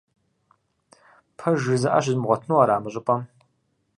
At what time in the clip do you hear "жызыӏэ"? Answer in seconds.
1.63-1.99